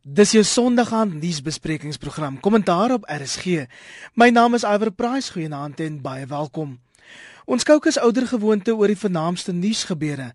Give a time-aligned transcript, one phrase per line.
[0.00, 3.66] Dis jou Sondag aand nuusbesprekingsprogram Kommentaar op RSG.
[4.16, 6.78] My naam is Iver Price, goeienaand en baie welkom.
[7.44, 10.30] Ons kookus ouer gewoonte oor die vernaamste nuusgebeure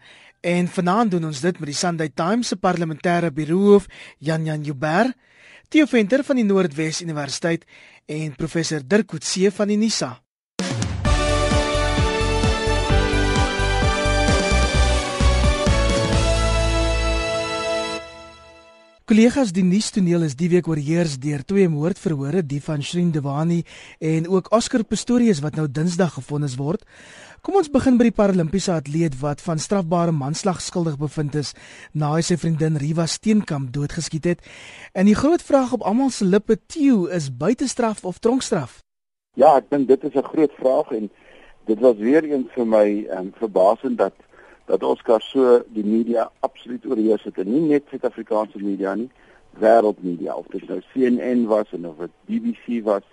[0.45, 3.89] en vanaand doen ons dit met die Sunday Times se parlementêre biroof
[4.19, 5.09] Jan Jan Jubber,
[5.69, 7.65] Theo Venter van die Noordwes Universiteit
[8.05, 10.24] en professor Dirk Coetzee van die Nisa.
[19.05, 23.59] Kollegas, die nuustoneel is die week oorheers deur twee moordverhore, die van Shrin Devani
[24.01, 26.81] en ook Oscar Pistorius wat nou Dinsdag gefonnis word.
[27.45, 31.53] Kom ons begin by die Paralimpiese atleet wat van strafbare manslag skuldig bevind is
[31.93, 34.41] na hy sy vriendin Riva Steenkamp doodgeskiet het.
[34.97, 38.79] En die groot vraag op almal se lippe, Theo, is buitestraf of tronkstraf?
[39.37, 41.11] Ja, ek dink dit is 'n groot vraag en
[41.69, 44.17] dit was weer eens vir my um, verbasend dat
[44.65, 49.09] dat Oscar so die media absoluut oorheers het en nie net Suid-Afrikaanse media nie,
[49.61, 50.35] wêreldmedia.
[50.35, 53.05] Of dit nou CNN was en of dit BBC was,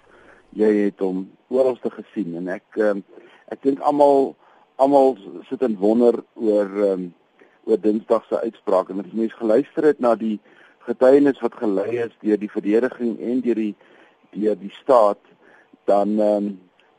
[0.57, 2.37] jy het hom oral te gesien.
[2.41, 3.05] En ek um,
[3.53, 4.33] ek dink almal
[4.81, 5.15] almal
[5.51, 7.11] sit en wonder oor um,
[7.69, 8.91] oor Dinsdag se uitspraak.
[8.91, 10.39] En as mense geluister het na die
[10.89, 13.75] getuienis wat gelei is deur die verdediging en deur die
[14.33, 15.21] deur die staat
[15.91, 16.49] dan um,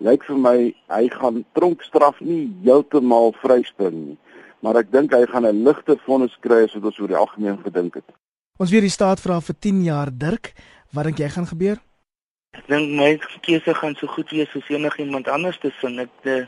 [0.03, 0.57] lyk vir my
[0.91, 4.17] hy gaan tronkstraf nie heeltemal vryspring nie
[4.63, 7.59] maar ek dink hy gaan 'n ligter vonnis kry as wat ons oor die algemeen
[7.63, 8.07] gedink het.
[8.57, 10.53] Ons weer die staat vra vir 10 jaar Dirk,
[10.93, 11.77] wat dink jy gaan gebeur?
[12.53, 15.99] Ek dink my keuse gaan so goed wees soos enigiemand anders te sien.
[15.99, 16.45] Ek uh,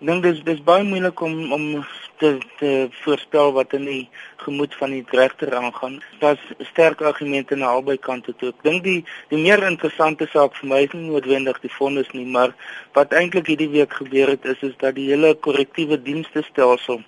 [0.00, 1.86] dink dis dis baie moeilik om om
[2.18, 4.08] te te voorspel wat in die
[4.42, 6.02] gemoed van die regter aangaan.
[6.20, 8.50] Daar's sterk argumente na albei kante toe.
[8.50, 8.98] Ek dink die
[9.30, 12.52] die meer interessante saak vir my is nie noodwendig die vonnis nie, maar
[12.98, 17.00] wat eintlik hierdie week gebeur het is is dat die hele korrektiewe dienste stelsel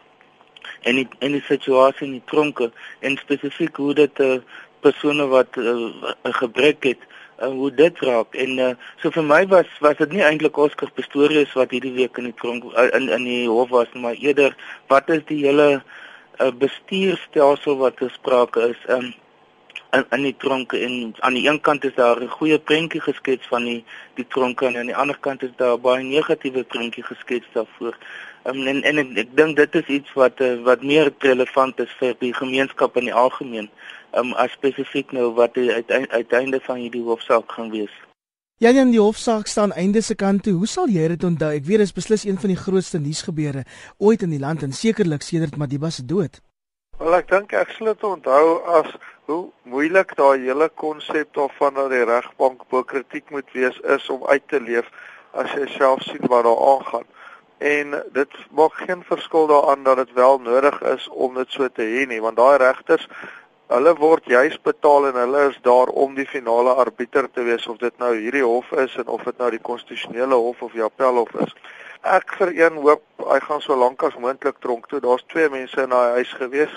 [0.82, 4.38] en die en die situasie in die tronke en spesifiek hoe dit uh,
[4.80, 7.02] persone wat eh, 'n uh, gebrek het
[7.42, 10.90] uh, hoe dit raak en uh, so vir my was was dit nie eintlik Oscar
[10.90, 14.56] Pistorius wat hierdie week in die tronk uh, in in die hof was maar eerder
[14.88, 15.68] wat is die hele
[16.40, 19.14] uh, bestuurstelsel wat gesprake is um,
[19.96, 23.46] in in die tronke en aan die een kant is daar 'n goeie prentjie geskets
[23.46, 27.46] van die die tronke en aan die ander kant is daar baie negatiewe prentjie geskets
[27.52, 27.96] daarvoor.
[28.46, 31.92] Um, en en ek, ek dink dit is iets wat uh, wat meer relevant is
[31.98, 33.66] vir die gemeenskap in die algemeen,
[34.14, 37.94] um, as spesifiek nou wat die uiteinde van hierdie hofsaak gaan wees.
[38.62, 40.54] Ja, ja, die hofsaak staan einde se kant toe.
[40.56, 41.50] Hoe sal jy dit onthou?
[41.52, 43.66] Ek weet dit is beslis een van die grootste nuusgebeure
[43.98, 46.38] ooit in die land en sekerlik sedert Madiba se dood.
[47.02, 48.46] Wel ek dink ek sal dit onthou
[48.78, 48.94] as
[49.26, 54.22] hoe moeilik daai hele konsep daarvan dat die regbank bo kritiek moet wees is om
[54.30, 54.86] uit te leef
[55.34, 57.10] as jy self sien wat daar aangaan.
[57.58, 61.82] En dit maak geen verskil daaraan dat dit wel nodig is om dit so te
[61.82, 63.08] hê nie, want daai regters
[63.66, 67.80] hulle word juis betaal en hulle is daar om die finale arbiter te wees of
[67.80, 71.32] dit nou hierdie hof is en of dit nou die konstitusionele hof of die appelhof
[71.42, 71.54] is.
[72.06, 73.02] Ek vir een hoop
[73.32, 75.00] hy gaan so lank as moontlik tronk toe.
[75.00, 76.76] Daar's twee mense in daai huis gewees.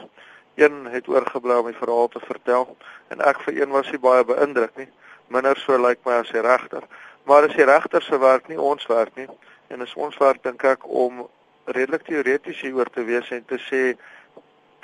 [0.58, 2.66] Een het oorgebly om die verhaal te vertel
[3.14, 4.90] en ek vir een was nie baie beïndruk nie.
[5.30, 6.88] Minder so lyk my as die regter.
[7.30, 9.30] Maar as die regter se werk nie ons werk nie
[9.70, 11.26] en is ons werk dink ek om
[11.66, 13.84] redelik teoreties hieroor te wees en te sê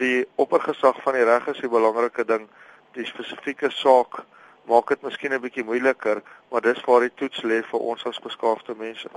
[0.01, 2.47] die oppergesag van die reg is die belangrike ding.
[2.97, 4.22] Die spesifieke saak
[4.69, 8.19] maak dit miskien 'n bietjie moeiliker, maar dis waar die toets lê vir ons as
[8.19, 9.09] beskaafde mense.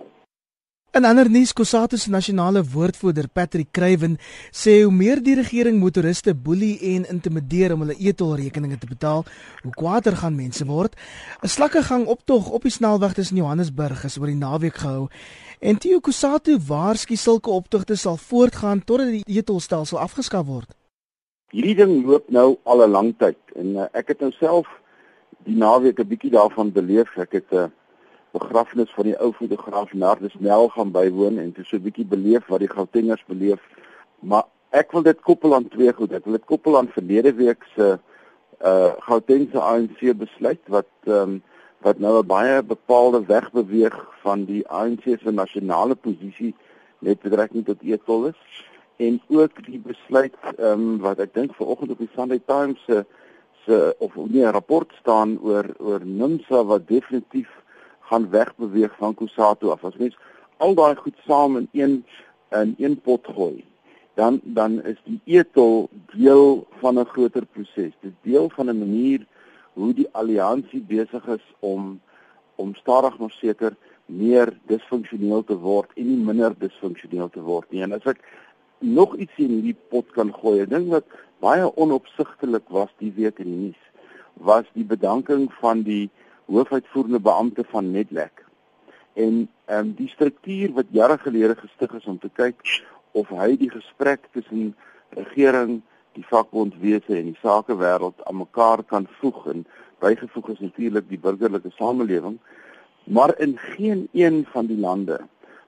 [0.97, 4.15] In ander nuus, Kusatu se nasionale woordvoerder Patrick Kruiven
[4.51, 9.27] sê hoe meer die regering motoriste boelie en intimideer om hulle e-tolrekeninge te betaal,
[9.67, 10.97] hoe kwaader gaan mense word.
[11.45, 15.09] 'n Slakkegang optog op die snelweg tussen Johannesburg is oor die naweek gehou.
[15.61, 20.73] En Tio Kusatu waarsku sulke optogte sal voortgaan totdat die e-tolstelsel afgeskaf word.
[21.53, 24.67] Hierdie ding loop nou al 'n lang tyd en uh, ek het nou self
[25.45, 27.13] die naweek 'n bietjie daarvan beleef.
[27.19, 27.69] Ek het 'n uh,
[28.33, 32.47] begrafnis van die ou fotograaf Nardus Nel gaan bywoon en toe so 'n bietjie beleef
[32.47, 33.61] wat die Gautengers beleef.
[34.21, 36.13] Maar ek wil dit koppel aan twee goed.
[36.13, 37.99] Ek wil dit koppel aan verlede week se
[38.65, 41.43] uh Gautengse ANC besluit wat ehm um,
[41.81, 46.55] wat nou 'n baie bepaalde weg beweeg van die ANC se nasionale posisie
[46.99, 48.41] net betrekking tot etol is
[48.97, 53.05] en ook die besluit ehm um, wat ek dink vanoggend op die Sunday Times se
[53.65, 57.49] se of nee 'n rapport staan oor oor NIMSA wat definitief
[58.09, 59.85] gaan wegbeweeg van Kusatu af.
[59.85, 60.17] As mens
[60.57, 62.05] al daai goed saam in een
[62.51, 63.65] in een pot gooi,
[64.15, 67.93] dan dan is die etol deel van 'n groter proses.
[68.01, 69.27] Dit deel van 'n manier
[69.73, 72.01] hoe die alliansie besig is om
[72.55, 73.77] om stadig maar seker
[74.07, 77.83] meer disfunksioneel te word en nie minder disfunksioneel te word nie.
[77.83, 78.19] En as ek
[78.79, 81.05] nog iets in hierdie pot kan gooi, 'n ding wat
[81.39, 83.83] baie onopsigtelik was die week in die nuus
[84.39, 86.11] was die bedanking van die
[86.49, 88.45] hoofuitvoerende beampte van Netlek.
[89.13, 92.63] En ehm um, die struktuur wat jare gelede gestig is om te kyk
[93.13, 94.75] of hy die gesprek tussen
[95.17, 95.81] regering,
[96.17, 99.67] die vakbondwese en die sakewêreld aan mekaar kan voeg en
[100.03, 102.39] bygevoeg is natuurlik die burgerlike samelewing,
[103.05, 105.19] maar in geen een van die lande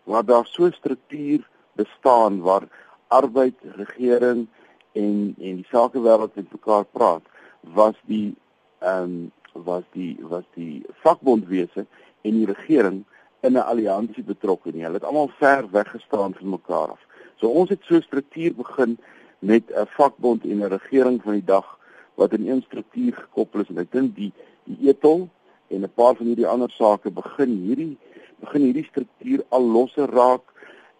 [0.05, 2.69] waar daar so 'n struktuur bestaan waar
[3.09, 4.47] arbeid, regering
[4.93, 7.23] en en die sakewêreld met mekaar praat,
[7.61, 8.35] was die
[8.79, 11.87] ehm um, was die was die vakbondwese
[12.23, 13.05] en die regering
[13.41, 14.83] in 'n alliansie betrokke nie.
[14.83, 17.01] Hulle het almal ver weggestaan van mekaar af.
[17.37, 18.99] So ons het so 'n struktuur begin
[19.39, 21.79] met 'n vakbond en 'n regering van die dag
[22.15, 24.33] wat in een struktuur gekoppel is en ek dink die
[24.65, 25.29] die etol
[25.69, 27.99] en 'n paar van hierdie ander sake begin hierdie
[28.41, 30.43] begin hierdie struktuur al losser raak.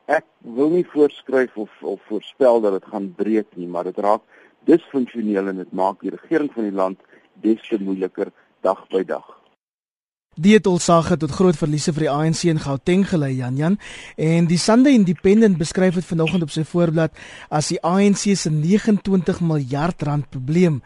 [0.05, 4.23] Ek wil nie voorskryf of of voorspel dat dit gaan breek nie, maar dit raak
[4.65, 7.01] disfunksioneel en dit maak die regering van die land
[7.43, 8.33] des te moeiliker
[8.63, 9.27] dag by dag.
[10.41, 13.79] Die etolsage tot groot verliese vir die ANC in Gauteng gelei Jan Jan
[14.17, 17.13] en die Sunday Independent beskryf dit vanoggend op sy voorblad
[17.51, 20.81] as die ANC se 29 miljard rand probleem.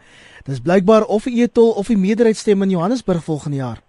[0.49, 3.79] Dis blykbaar of die etol of die meerderheidsstem in Johannesburg volgende jaar.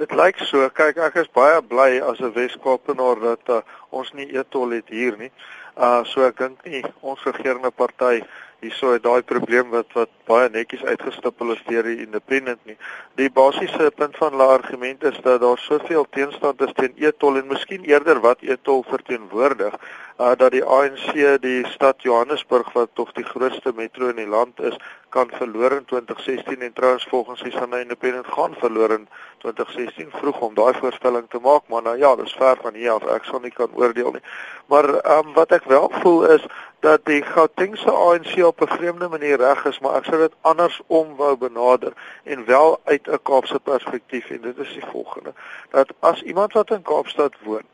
[0.00, 0.64] Dit lyk so.
[0.74, 5.14] Kyk, ek is baie bly as 'n Wes-Kaapenaar dat uh, ons nie etol het hier
[5.18, 5.30] nie.
[5.76, 8.22] Uh so ek dink nie ons regerende party
[8.64, 12.76] hierso het daai probleem wat wat baie netjies uitgestipel is deur die independent nie.
[13.20, 17.52] Die basiese punt van hulle argument is dat daar soveel teenstand is teen etol en
[17.52, 19.76] miskien eerder wat etol verteenwoordig,
[20.18, 21.12] uh dat die ANC
[21.42, 24.76] die stad Johannesburg wat tog die grootste metro in die land is,
[25.14, 29.08] kan verloor in 2016 en trouens volgens die Sunday Independent gaan verloor in
[29.38, 33.04] 2016 vroeg om daai voorstelling te maak, maar nou ja, dis ver van hier af.
[33.14, 34.24] Ek sal nie kan oordeel nie.
[34.72, 36.46] Maar ehm um, wat ek wel voel is
[36.84, 41.16] dat die Gautengse ANC op 'n vreemde manier reg is, maar ek sou dit andersom
[41.16, 41.92] wou benader
[42.22, 45.32] en wel uit 'n Kaapse perspektief en dit is die volgende:
[45.70, 47.66] dat as iemand wat in Kaapstad woon,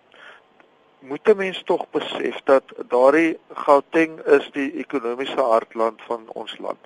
[0.99, 6.83] moet 'n mens tog besef dat daardie Gauteng is die ekonomiese hartland van ons land.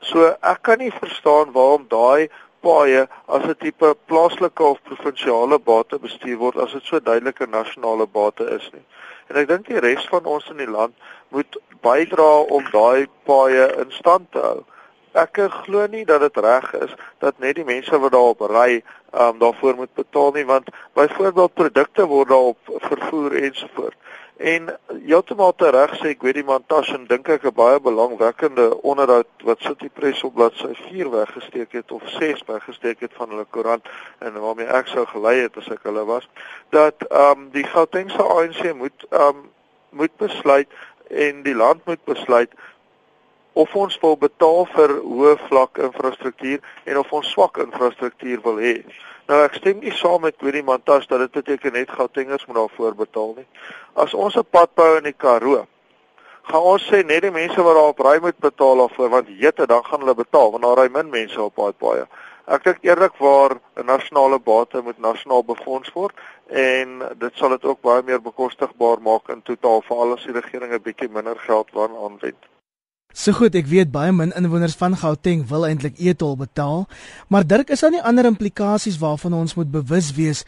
[0.00, 2.28] So ek kan nie verstaan waarom daai
[2.60, 8.06] paaie as 'n tipe plaaslike of provinsiale bate bestuur word as dit so duidelike nasionale
[8.06, 8.84] bate is nie.
[9.28, 10.94] En ek dink die res van ons in die land
[11.28, 14.64] moet bydra om daai paaie in stand te hou.
[15.18, 18.82] Ek glo nie dat dit reg is dat net die mense wat daarop ry,
[19.12, 22.58] um daarvoor moet betaal nie want byvoorbeeld produkte word daarop
[22.90, 23.96] vervoer ensovoorts.
[24.38, 24.68] En
[25.04, 29.26] heeltemal te reg sê ek weet die montage en dink ek 'n baie belangwekkende onderhoud
[29.42, 33.88] wat City Press op bladsy 4 weggesteek het of 6 weggesteek het van hulle koerant
[34.18, 36.28] en waarmee ek sou gelei het as ek hulle was
[36.70, 39.50] dat ehm um, die Gautengse ANC moet ehm um,
[39.90, 40.68] moet besluit
[41.10, 42.52] en die land moet besluit
[43.52, 48.74] of ons wil betaal vir hoë vlak infrastruktuur en of ons swak infrastruktuur wil hê.
[49.28, 52.94] Nou ek stem nie saam met Willie Mantas dat dit beteken net Gautengers moet daarvoor
[53.00, 53.48] betaal nie.
[53.94, 55.66] As ons 'n pad bou in die Karoo,
[56.42, 59.66] gaan ons sê net die mense wat daar op ry moet betaal daarvoor want jette
[59.66, 62.06] dan gaan hulle betaal want daar ry min mense op daai paaie.
[62.48, 66.14] Ek dink eerlikwaar 'n nasionale bate moet nasionaal befonds word
[66.48, 70.72] en dit sal dit ook baie meer bekostigbaar maak in totaal vir al die regering
[70.72, 72.40] 'n bietjie minder geld waaraan aanwend.
[73.12, 76.86] So goed, ek weet baie min inwoners van Gauteng wil eintlik e-tol betaal,
[77.28, 80.44] maar Dirk, is daar nie ander implikasies waarvan ons moet bewus wees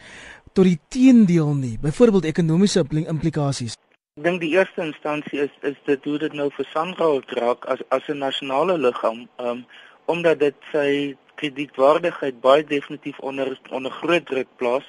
[0.53, 3.77] tot die teendeel nie, byvoorbeeld ekonomiese implikasies?
[4.17, 7.79] Ek dink die eerste instansie is is dit hoe dit nou vir Sanral draak as
[7.89, 9.65] as 'n nasionale liggaam, um,
[10.05, 14.85] omdat dit sy kredietwaardigheid baie definitief onder onder groot druk plaas,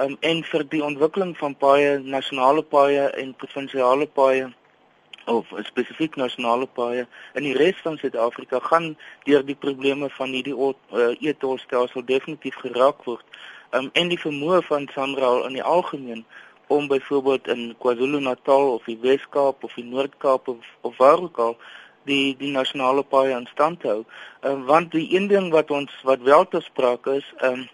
[0.00, 4.48] um, en vir die ontwikkeling van paaie, nasionale paaie en provinsiale paaie
[5.30, 7.06] of spesifiek nasionale paaie
[7.38, 8.94] in die res van Suid-Afrika gaan
[9.28, 13.26] deur die probleme van hierdie uh, e-tolstelsel definitief geraak word.
[13.70, 16.24] Um, en die vermoë van Sanral in die algemeen
[16.70, 21.56] om byvoorbeeld in KwaZulu-Natal of die Wes-Kaap of die Noord-Kaap of, of waar ook al
[22.08, 24.04] die die nasionale paaie in stand hou.
[24.42, 27.68] Um, want die een ding wat ons wat wel te sprake is, um,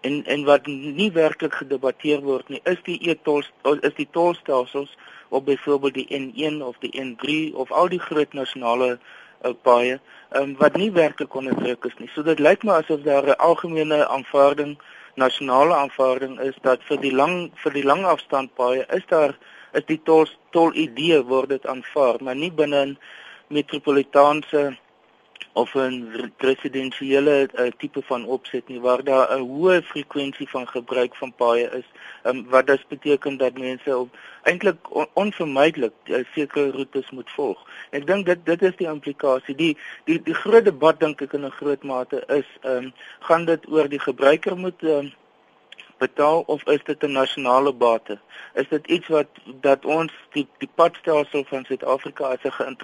[0.00, 3.44] en en wat nie werklik gedebatteer word nie, is die e-tol
[3.80, 4.96] is die tolstelsels
[5.28, 10.00] op byvoorbeeld die N1 of die N3 of al die groot nasionale uh, paaie
[10.36, 12.10] um, wat nie werklik onder druk is nie.
[12.14, 14.78] So dit lyk my asof daar 'n algemene aanvaarding,
[15.14, 19.36] nasionale aanvaarding is dat vir die lang vir die lang afstand paaie is daar
[19.72, 22.96] is die tol tol idee word dit aanvaar, maar nie binne
[23.50, 24.78] metropolitaanse
[25.52, 31.16] of 'n presidensiële uh, tipe van opset nie waar daar 'n hoë frekwensie van gebruik
[31.16, 31.88] van paaie is
[32.24, 37.58] um, wat dit beteken dat mense op eintlik on, onvermydelik uh, sekere roetes moet volg.
[37.90, 39.54] Ek dink dit dit is die implikasie.
[39.54, 43.68] Die die die groot debat dink ek in 'n groot mate is um, gaan dit
[43.68, 45.12] oor die gebruiker moet um,
[46.02, 48.18] betaal of is dit 'n nasionale bate?
[48.54, 49.30] Is dit iets wat
[49.66, 52.76] dat ons die die padstelsel van Suid-Afrika as 'n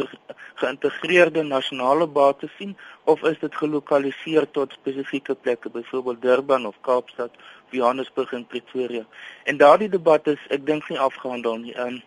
[0.62, 7.30] geïntegreerde nasionale bate sien of is dit gelokaliseer tot spesifieke plekke, byvoorbeeld Durban of Kaapstad,
[7.70, 9.04] Johannesburg en Pretoria?
[9.44, 11.78] En daardie debat is ek dink nie afgehandel nie.
[11.78, 12.02] Um,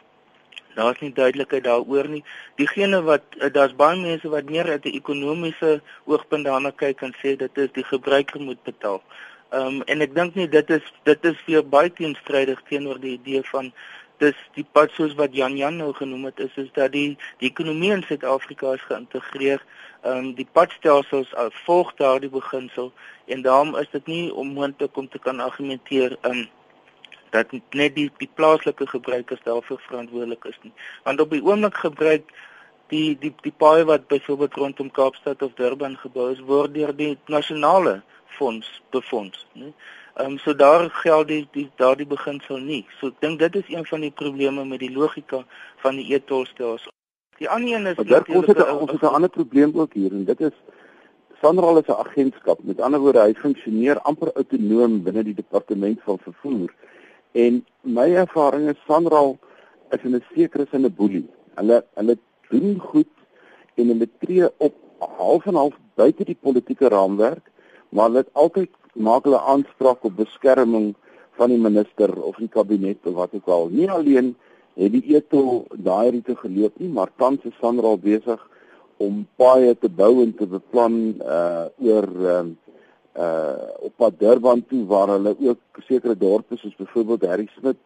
[0.79, 2.23] Daar's nie duidelikheid daaroor nie.
[2.55, 7.13] Diegene wat uh, daar's baie mense wat meer uit 'n ekonomiese oogpunt daarna kyk en
[7.21, 9.01] sê dit is die gebruiker moet betaal.
[9.49, 13.15] Ehm um, en ek dink nie dit is dit is vir baie teenstrydig teenoor die
[13.15, 13.71] idee van
[14.21, 17.49] dis die pad soos wat Jan Jan nou genoem het is is dat die die
[17.49, 19.63] ekonomie in Suid-Afrika is geïntegreer.
[20.03, 22.91] Ehm um, die padstelsels uh, volg daardie beginsel
[23.25, 26.45] en daarom is dit nie onmoontlik om te kan argumenteer ehm um,
[27.33, 30.73] dat net die die plaaslike gebruikers daarvoor verantwoordelik is nie.
[31.03, 32.29] Want op die oomblik gebruik
[32.89, 37.17] die die die paaie wat byvoorbeeld rondom Kaapstad of Durban gebou is word deur die
[37.27, 38.01] nasionale
[38.37, 39.73] fonds befonds, né?
[40.19, 42.85] Ehm um, so daar geld die, die daardie beginsel nie.
[42.99, 45.43] So ek dink dit is een van die probleme met die logika
[45.83, 46.91] van die e-tolstelsel.
[47.39, 50.25] Die ander een is dat ons het ons het 'n ander probleem ook hier en
[50.25, 50.55] dit is
[51.41, 52.63] Sanral is 'n agentskap.
[52.63, 56.73] Met ander woorde, hy funksioneer amper autonoom binne die departement van vervoer.
[57.31, 59.37] En my ervaring is Sanral
[59.89, 61.29] is in 'n sekere sin 'n boelie.
[61.55, 62.17] Hulle hulle
[62.49, 63.13] doen goed
[63.75, 67.45] en hulle tree op half en half buite die politieke raamwerk
[67.89, 70.93] maar dit altyd maak hulle aanspraak op beskerming
[71.39, 73.69] van die minister of die kabinet of wat ook al.
[73.71, 74.33] Nie alleen
[74.79, 78.41] het die eto daai rite geloop nie, maar tans is Sandra al besig
[78.99, 82.41] om paaie te bou en te beplan uh oor uh,
[83.15, 87.79] uh op pad Durban toe waar hulle ook sekere dorpe soos byvoorbeeld Harry Smit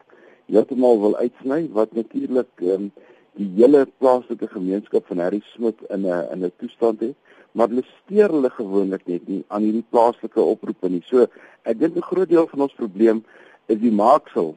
[0.50, 2.90] heeltemal wil uitsny wat natuurlik um,
[3.36, 7.16] die hele plaaslike gemeenskap van Harry Smit in 'n in 'n toestand het
[7.54, 11.02] maar hulle steur hulle gewoonlik net nie aan hierdie plaaslike oproepe nie.
[11.06, 11.26] So
[11.62, 13.24] ek dink 'n groot deel van ons probleem
[13.66, 14.54] is die maaksel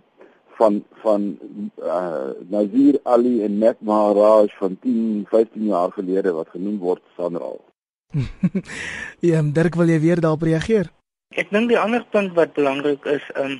[0.57, 1.37] van van
[1.77, 7.61] uh Nazir Ali en Mac Maharaj van 10, 15 jaar gelede wat genoem word Sanral.
[9.29, 10.89] ja, Dirk wil jy weer daarop reageer?
[11.35, 13.59] Ek dink die ander punt wat belangrik is, um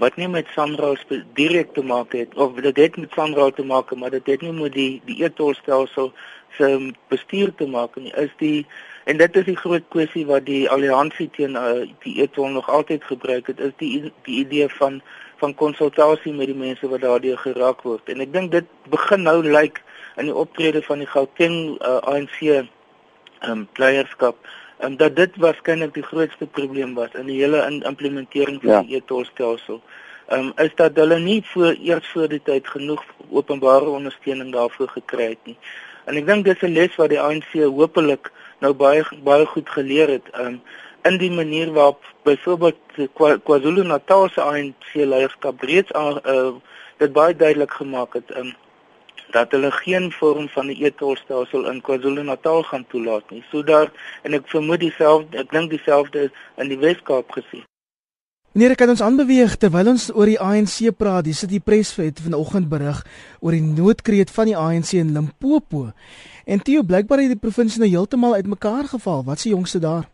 [0.00, 0.96] wat nie met Sanral
[1.36, 4.52] direk te maak het of dit het met Sanral te maak, maar dit het nie
[4.56, 6.12] met die die e-tolstelsel
[6.56, 6.68] se
[7.12, 8.66] bestuur te maak en is die
[9.04, 13.04] en dit is die groot kwessie wat die alliansie teen uh, die etol nog altyd
[13.04, 15.00] gebruik het is die die idee van
[15.40, 18.08] van konsultasie met die mense wat daardeur geraak word.
[18.12, 19.84] En ek dink dit begin nou lyk like
[20.20, 22.66] in die optrede van die Gauteng uh, ANC ehm
[23.48, 24.36] um, leierskap
[24.80, 28.82] en dat dit waarskynlik die grootste probleem was in die hele in implementering van ja.
[28.82, 29.80] die etol stelsel
[30.30, 34.88] ehm um, is dat hulle nie voor eers voor die tyd genoeg openbare ondersteuning daarvoor
[34.88, 35.56] gekry het nie.
[36.04, 40.08] En ek dink dis 'n les wat die ANC hopelik nou baie baie goed geleer
[40.08, 40.30] het.
[40.38, 40.60] Um,
[41.02, 42.78] in die manier waarop byvoorbeeld
[43.44, 46.52] KwaZulu-Natal se ANC leierskap reeds uh,
[46.98, 48.36] dit baie duidelik gemaak het.
[48.36, 48.54] Um,
[49.32, 53.44] dat hulle geen vorm van 'n e-tolstelsel in KwaZulu-Natal gaan toelaat nie.
[53.50, 57.64] So daar en ek vermoed dieselfde ek dink dieselfde in die Wes-Kaap gesien.
[58.52, 61.24] Meneer, kan ons aanbeweeg terwyl ons oor die ANC praat.
[61.24, 62.98] Dis dit die presvet vanoggend berig
[63.38, 65.92] oor die noodkreet van die ANC in Limpopo.
[66.50, 69.22] En Theo, blykbaar het die provinsie nou heeltemal uitmekaar geval.
[69.24, 70.08] Wat se jongste daar?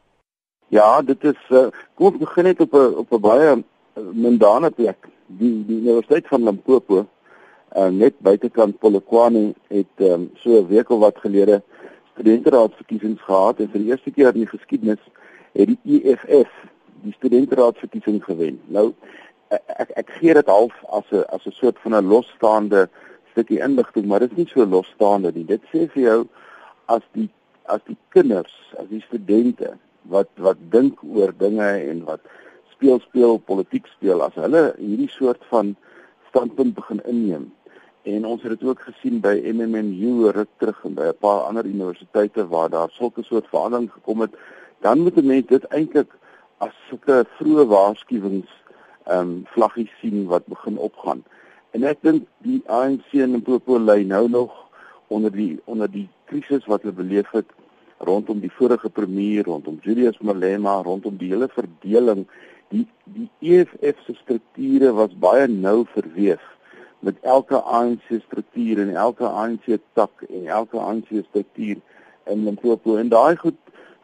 [0.68, 4.70] Ja, dit is uh, kom ons begin net op 'n op 'n baie uh, mundane
[4.70, 5.08] plek.
[5.26, 7.06] Die die Universiteit van Limpopo,
[7.74, 11.62] uh, net buitekant Polokwane het um, so 'n week of wat gelede
[12.12, 15.02] studenteraadsverkiesings gehad en vir die eerste keer in die geskiedenis
[15.52, 16.52] het die EFF
[17.02, 18.60] die studenteraadsverkiesing gewen.
[18.66, 18.92] Nou
[19.50, 22.88] ek ek gee dit half as 'n as 'n soort van 'n losstaande
[23.30, 25.44] stukkie inligting, maar dit is nie so losstaande nie.
[25.44, 26.28] Dit sê vir jou
[26.86, 27.28] as die
[27.64, 32.20] as die kinders, as die studente wat wat dink oor dinge en wat
[32.70, 35.76] speel speel politiek speel as hulle hierdie soort van
[36.36, 37.52] standpunt begin inneem.
[38.02, 41.64] En ons het dit ook gesien by MMNU ruk terug en by 'n paar ander
[41.64, 44.34] universiteite waar daar sulke soort verandering gekom het,
[44.80, 46.10] dan moet 'n mens dit eintlik
[46.58, 48.50] as sulke vroeë waarskuwings
[49.04, 51.24] ehm um, vlaggies sien wat begin opgaan.
[51.70, 54.52] En ek dink die ANC in Limpopo lê nou nog
[55.06, 57.50] onder die onder die krisis wat hulle beleef het
[57.98, 62.26] rondom die vorige premier, rondom Julius Malema, rondom die hele verdeling.
[62.74, 66.42] Die die EFF se strukture was baie nou verweef
[67.06, 71.76] met elke ANC struktuur en elke ANC tak en elke ANC struktuur
[72.26, 73.58] in Limpopo en daai goed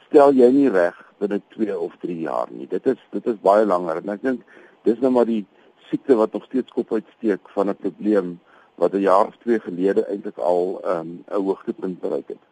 [0.06, 2.68] stel jy nie reg binne 2 of 3 jaar nie.
[2.70, 4.46] Dit is dit is baie langer en ek dink
[4.86, 5.42] dis nou maar die
[5.90, 8.38] siekte wat nog steeds kop uitsteek van 'n probleem
[8.74, 12.42] wat 'n jaar of twee gelede eintlik al um, 'n um, hoogtepunt bereik het.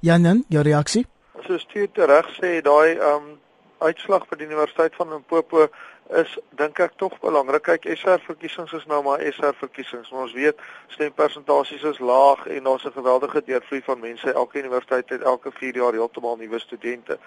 [0.00, 1.06] Janan, jou reaksie?
[1.46, 3.38] So stuur te reg sê daai um
[3.80, 5.66] uitslag vir die Universiteit van Limpopo
[6.20, 7.62] is dink ek tog belangrik.
[7.68, 10.10] Kyk, SR verkiesings is nou maar SR verkiesings.
[10.10, 10.64] Maar ons weet
[10.96, 14.32] stempersentasies is laag en daar's 'n geweldige deurvloei van mense.
[14.32, 17.18] Elke universiteit het elke 4 jaar heeltemal nuwe studente.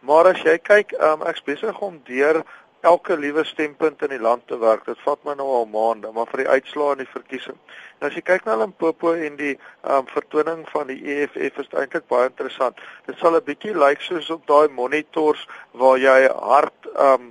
[0.00, 2.42] Maar as jy kyk, um, ek's besig om deur
[2.82, 4.84] elke liewe stempunt in die land te werk.
[4.86, 7.58] Dit vat my nou al maande, maar vir die uitslae in die verkiesing.
[8.00, 9.52] Nou as jy kyk na Limpopo en die
[9.86, 12.80] um, vertoning van die EFF is eintlik baie interessant.
[13.06, 17.30] Dit sal 'n bietjie lyk like soos op daai monitors waar jy hart um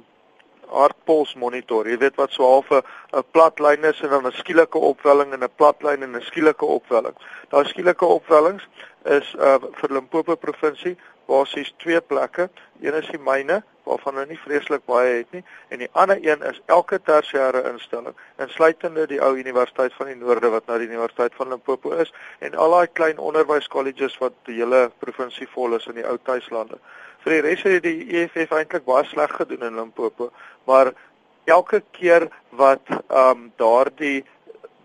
[0.72, 1.88] hartpuls monitor.
[1.88, 5.44] Jy weet wat so half 'n plat lyn is en dan 'n skielike opwelling en
[5.44, 7.16] 'n plat lyn en 'n skielike opwelling.
[7.50, 8.64] Daai skielike opwellings
[9.06, 10.98] is uh vir Limpopo provinsie
[11.28, 12.50] basies twee plekke.
[12.82, 15.42] Een is die myne waarvan hulle nie vreeslik baie het nie
[15.74, 20.52] en die ander een is elke tersiêre instelling, insluitende die ou Universiteit van die Noorde
[20.54, 24.92] wat nou die Universiteit van Limpopo is en al daai klein onderwyskolleges wat die hele
[25.02, 26.78] provinsie vol is in die ou tuislande
[27.24, 30.32] vir die res het die EFF eintlik baie sleg gedoen in Limpopo,
[30.70, 30.94] maar
[31.50, 32.30] elke keer
[32.62, 34.24] wat ehm um, daardie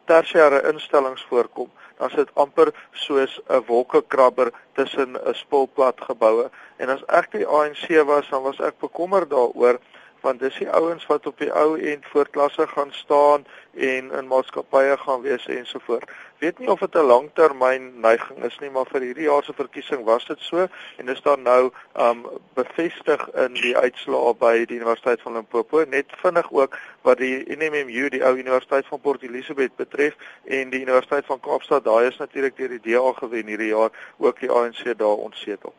[0.06, 6.50] tersiêre instellings voorkom, dan is dit amper soos 'n wolkekrabber tussen 'n spulplat geboue.
[6.76, 9.78] En as ek die ANC was, dan was ek bekommerd daaroor
[10.26, 14.26] want dis die ouens wat op die ou end voor klasse gaan staan en in
[14.26, 16.10] maatskappye gaan wees ensovoort.
[16.42, 20.04] Weet nie of dit 'n langtermyn neiging is nie, maar vir hierdie jaar se verkiesing
[20.04, 20.66] was dit so
[20.96, 21.70] en dis dan nou
[22.06, 27.56] um bevestig in die uitslae by die Universiteit van Limpopo net vinnig ook wat die
[27.56, 30.14] NMMU, die ou Universiteit van Port Elizabeth betref
[30.44, 34.40] en die Universiteit van Kaapstad, daai is natuurlik deur die DA gewen hierdie jaar, ook
[34.40, 35.74] die ANC daar ontsetel.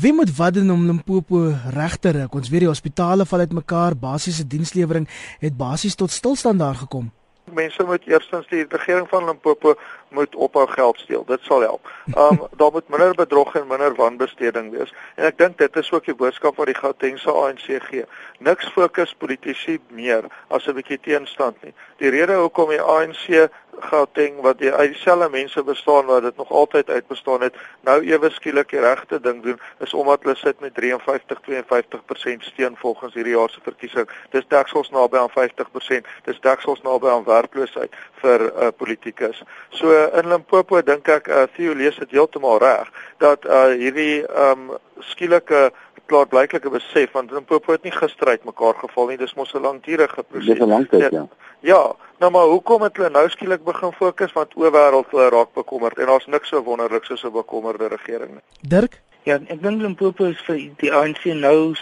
[0.00, 2.34] Wie moet wat doen om Limpopo reg te ruk?
[2.34, 5.04] Ons weet die hospitale val uitmekaar, basiese dienslewering
[5.38, 7.12] het basies tot stilstand daar gekom.
[7.52, 9.76] Mense moet eerstens die regering van Limpopo
[10.14, 11.24] moet ophou geld steel.
[11.28, 11.90] Dit sal help.
[12.14, 14.94] Um daar moet minder bedrog en minder wanbesteding wees.
[15.14, 18.06] En ek dink dit is ook die boodskap wat die Gautengse ANC gee.
[18.38, 21.74] Niks fokus politici meer as 'n bietjie teenstand nie.
[22.02, 23.50] Die rede hoekom die ANC
[23.80, 28.70] Gauteng wat die dieselfde mense bestaan wat dit nog altyd uitbestaan het, nou ewe skielik
[28.70, 33.60] die regte ding doen, is omdat hulle sit met 53-52% steun volgens hierdie jaar se
[33.62, 34.08] verkiesing.
[34.30, 36.10] Dis deksels naby aan 50%.
[36.24, 39.42] Dis deksels naby aan werkloosheid vir 'n uh, politikus.
[39.70, 44.70] So in Limpopo dink ek uh, Theo lees dit heeltemal reg dat uh, hierdie um,
[45.00, 45.70] skielike
[46.06, 49.16] klaar blyklike besef want Limpopo het nie gister uit mekaar geval nie.
[49.16, 50.46] Dis mos 'n langdurige proses.
[50.46, 51.26] Dis 'n lang tyd, ja.
[51.64, 55.54] Ja, nou maar hoekom het hulle nou skielik begin fokus want o wêreld hulle raak
[55.54, 58.44] bekommerd en daar's niks so wonderlik soos 'n bekommerde regering nie.
[58.60, 59.00] Dirk?
[59.22, 61.74] Ja, ek dink Limpopo is vir die ANC nou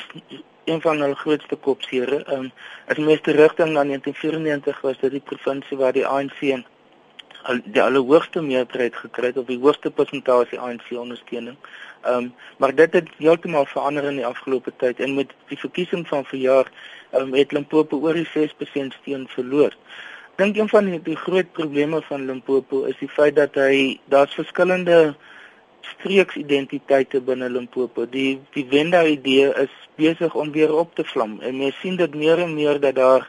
[0.65, 2.25] een van hulle grootste kopseere.
[2.25, 2.53] Ehm um,
[2.87, 6.63] as mens terugdink aan 1994 was dit die provinsie waar die ANC
[7.43, 11.57] al die allerhoogste meerderheid gekry het of die hoogste persentasie ANC ondersteuning.
[12.03, 16.09] Ehm um, maar dit het heeltemal verander in die afgelope tyd en met die verkiesing
[16.09, 16.71] van verjaar
[17.11, 19.77] ehm um, het Limpopo oor die 6% steun verloor.
[20.37, 24.35] Dink een van die, die groot probleme van Limpopo is die feit dat hy daar's
[24.35, 25.15] verskillende
[25.83, 28.07] streeksidentiteite binne Limpopo.
[28.07, 32.15] Die die Wenda idee is besig om weer op te vlam en mens sien dit
[32.15, 33.29] meer en meer dat daar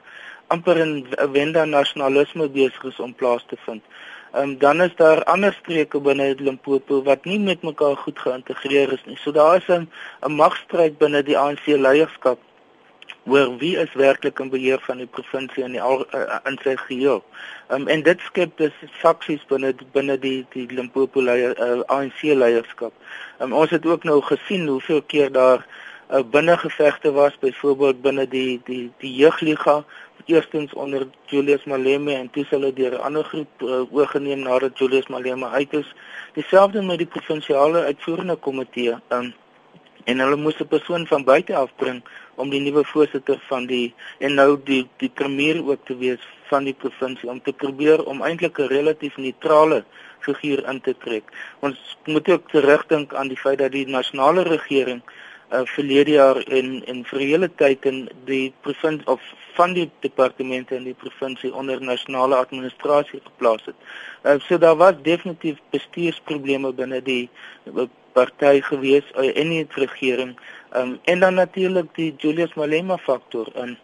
[0.54, 3.84] amper 'n Wenda nasionalisme besig is om plaas te vind.
[4.34, 8.94] Ehm um, dan is daar ander streke binne Limpopo wat nie met mekaar goed geïntegreer
[8.94, 9.18] is nie.
[9.18, 9.88] So daar is 'n
[10.28, 12.40] 'n magstryd binne die ANC leierskap
[13.26, 16.76] oor wie is werklik in beheer van die provinsie en die al, uh, in sy
[16.76, 17.24] geheel.
[17.68, 22.22] Ehm um, en dit skep dus faksies binne binne die die Limpopo leier, uh, ANC
[22.22, 22.94] leierskap.
[23.40, 25.66] Ehm um, ons het ook nou gesien hoeveel keer daar
[26.12, 29.84] uh, binnengevegte was byvoorbeeld binne die die die jeugliga
[30.26, 35.08] eerstens onder Julius Malema en toe hulle deur 'n ander groep uh, oorgeneem nadat Julius
[35.08, 35.94] Malema uit is.
[36.34, 38.96] Dieselfde met die provinsiale uitvoerende komitee.
[39.10, 39.34] Um,
[40.04, 42.04] en hulle moes 'n persoon van buite af bring
[42.36, 46.64] om die nuwe voorsitter van die en nou die die premier ook te wees van
[46.64, 49.84] die provinsie om te probeer om eintlik 'n relatief neutrale
[50.20, 51.24] figuur in te trek.
[51.60, 55.02] Ons moet ook terugdink aan die feit dat die nasionale regering
[55.54, 59.22] uh, verlede jaar en en vir hele tyd in die provinsie of
[59.54, 63.76] van die departemente in die provinsie onder nasionale administrasie geplaas het.
[64.24, 67.30] Uh, so daar was definitief bestuursprobleme binne die
[67.74, 70.36] uh, party gewees uh, in die regering
[70.76, 73.78] um, en dan natuurlik die Julius Malema faktor in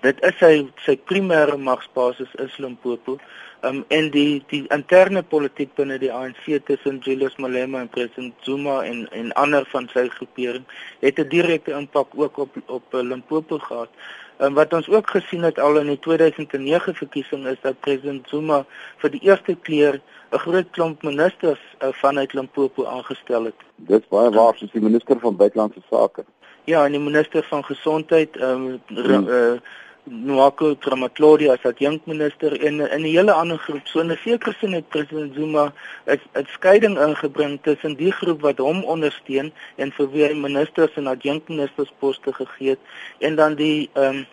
[0.00, 0.52] dit is sy
[0.84, 3.18] sy primêre magsbasis is Limpopo.
[3.66, 8.82] Um en die die interne politiek binne die ANC tussen Julius Malema en president Zuma
[8.86, 10.64] en en ander van sy groepering
[11.00, 13.90] het 'n direkte impak ook op op Limpopo gehad.
[14.38, 18.64] Um wat ons ook gesien het al in die 2009 verkiesing is dat president Zuma
[18.96, 23.60] vir die eerste keer 'n groot klomp ministers uh, vanuit Limpopo aangestel het.
[23.76, 26.24] Dis baie waar soos die minister van buitelandse sake.
[26.64, 29.28] Ja, en die minister van gesondheid um hmm.
[29.28, 29.58] uh,
[30.10, 33.86] Nwako Tramatlodi as adjunkminister en in 'n hele ander groep.
[33.86, 35.72] So in 'n sekere sin het president Zuma
[36.06, 41.06] 'n skeiding ingebring tussen die groep wat hom ondersteun en vir wie hy ministers en
[41.06, 42.78] adjunkministersposte gegee het
[43.18, 44.26] en dan die ehm um,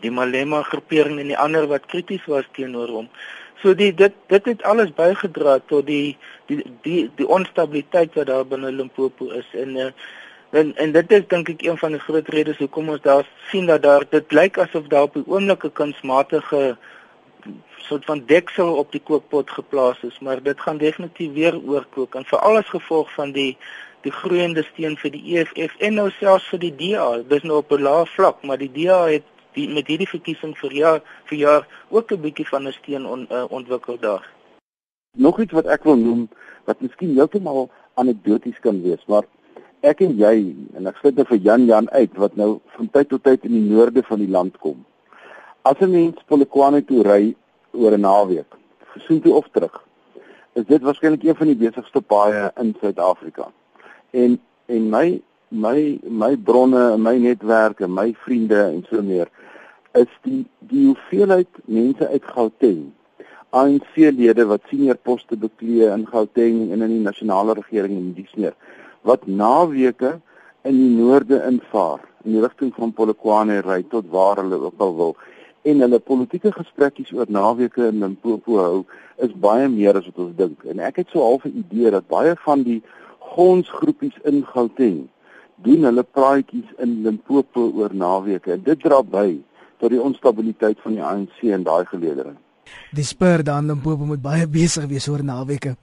[0.00, 3.08] die Malema groepering en die ander wat krities was teenoor hom.
[3.62, 6.16] So die dit dit het alles bygedra tot die
[6.50, 9.90] die die die onstabiliteit wat daar binne Limpopo is en uh,
[10.52, 13.66] En en dit is dink ek een van die groot redes hoekom ons daar sien
[13.70, 16.76] dat daar dit lyk asof daar op die oomblik 'n kunsmatige
[17.76, 22.24] soort van deksel op die kookpot geplaas is, maar dit gaan definitief weer oorkook en
[22.24, 23.56] veral as gevolg van die
[24.02, 27.22] die groeiende steun vir die EFF en nou selfs vir die DA.
[27.28, 30.72] Dis nou op 'n lae vlak, maar die DA het die met hierdie verkiesing vir
[30.72, 34.28] jaar vir jaar ook 'n bietjie van 'n steun on, uh, ontwikkel daar.
[35.16, 36.28] Nog iets wat ek wil noem
[36.64, 39.24] wat miskien heeltemal anekdoties kan wees, maar
[39.82, 40.36] ek en jy
[40.78, 43.56] en ek sluit nou vir Jan Jan uit wat nou van tyd tot tyd in
[43.56, 44.84] die noorde van die land kom.
[45.64, 47.34] As 'n mens Polokwane toe ry
[47.72, 48.50] oor 'n naweek,
[48.94, 49.82] gesien toe of terug,
[50.54, 53.50] is dit waarskynlik een van die besigste paaie in Suid-Afrika.
[54.10, 59.28] En en my my my bronne, my netwerke, my vriende en so meer
[59.94, 62.92] is die die hoeveelheid mense uit Gauteng
[63.52, 68.54] ANC-lede wat senior poste beklee in Gauteng en in die nasionale regering en dis meer
[69.02, 70.20] wat naweke
[70.62, 74.96] in die noorde invaar in die rigting van Polokwane ry tot waar hulle ook al
[74.96, 75.16] wil.
[75.66, 78.84] En hulle politieke gesprekkies oor naweke in Limpopo hou
[79.26, 80.62] is baie meer as wat ons dink.
[80.70, 82.82] En ek het so half 'n idee dat baie van die
[83.34, 85.08] gonsgroepies in Gauteng
[85.62, 88.52] doen hulle praatjies in Limpopo oor naweke.
[88.52, 89.40] En dit dra by
[89.78, 92.34] tot die onstabiliteit van die ANC in daai geleedere
[92.92, 95.76] Die spur dan Limpopo moet baie besig wees oor naweke.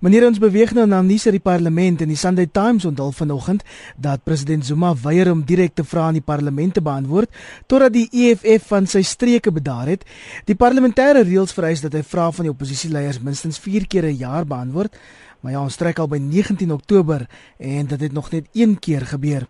[0.00, 3.64] Meneer ons beweeg nou na nuus uit die parlement en die Sunday Times onthul vanoggend
[3.96, 7.32] dat president Zuma weier om direk te vra aan die parlement te beantwoord
[7.66, 10.04] totdat die EFF van sy streke bedaar het.
[10.44, 14.44] Die parlementêre reëls vereis dat hy vrae van die oppositieleiers minstens 4 keer 'n jaar
[14.44, 14.96] beantwoord.
[15.40, 17.26] Maar ja, ons strek al by 19 Oktober
[17.58, 19.46] en dit het nog net een keer gebeur.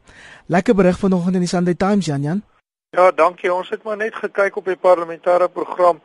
[0.46, 2.42] Lekker berig vanoggend in die Sunday Times, Jan Jan.
[2.90, 3.52] Ja, dankie.
[3.52, 6.00] Ons het maar net gekyk op die parlementêre program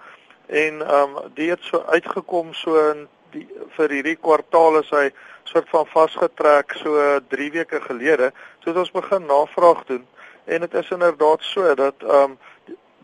[0.51, 5.05] en ehm um, die het so uitgekom so in die vir hierdie kwartaal is hy
[5.47, 8.31] soort van vasgetrek so 3 weke gelede.
[8.59, 10.03] So het ons begin navraag doen
[10.45, 12.37] en dit is inderdaad so dat ehm um,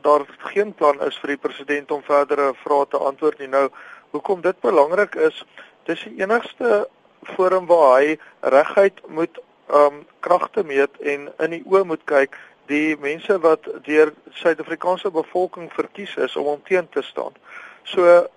[0.01, 3.47] daar geen plan is vir die president om verdere vrae te antwoord nie.
[3.47, 3.69] Nou,
[4.15, 5.41] hoekom dit belangrik is,
[5.83, 6.88] dis die enigste
[7.36, 12.36] forum waar hy reguit moet ehm um, kragte meet en in die oë moet kyk
[12.67, 17.36] die mense wat deur Suid-Afrikaanse bevolking verkies is om hom teen te staan.
[17.84, 18.27] So